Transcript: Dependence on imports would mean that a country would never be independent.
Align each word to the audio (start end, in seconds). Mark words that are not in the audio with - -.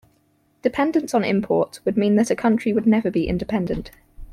Dependence 0.63 1.13
on 1.13 1.23
imports 1.23 1.85
would 1.85 1.95
mean 1.95 2.15
that 2.15 2.31
a 2.31 2.35
country 2.35 2.73
would 2.73 2.87
never 2.87 3.11
be 3.11 3.27
independent. 3.27 3.91